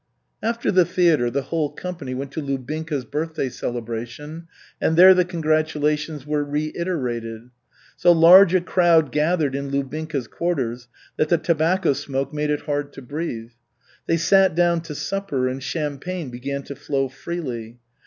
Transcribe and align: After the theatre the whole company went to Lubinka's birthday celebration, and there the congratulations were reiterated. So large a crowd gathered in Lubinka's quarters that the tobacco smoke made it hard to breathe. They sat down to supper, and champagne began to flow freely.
After 0.41 0.71
the 0.71 0.83
theatre 0.83 1.29
the 1.29 1.43
whole 1.43 1.69
company 1.69 2.15
went 2.15 2.31
to 2.31 2.41
Lubinka's 2.41 3.05
birthday 3.05 3.49
celebration, 3.49 4.47
and 4.81 4.97
there 4.97 5.13
the 5.13 5.23
congratulations 5.23 6.25
were 6.25 6.43
reiterated. 6.43 7.51
So 7.97 8.11
large 8.11 8.55
a 8.55 8.61
crowd 8.61 9.11
gathered 9.11 9.53
in 9.53 9.69
Lubinka's 9.69 10.25
quarters 10.27 10.87
that 11.17 11.29
the 11.29 11.37
tobacco 11.37 11.93
smoke 11.93 12.33
made 12.33 12.49
it 12.49 12.61
hard 12.61 12.93
to 12.93 13.03
breathe. 13.03 13.51
They 14.07 14.17
sat 14.17 14.55
down 14.55 14.81
to 14.89 14.95
supper, 14.95 15.47
and 15.47 15.61
champagne 15.61 16.31
began 16.31 16.63
to 16.63 16.75
flow 16.75 17.07
freely. 17.07 17.77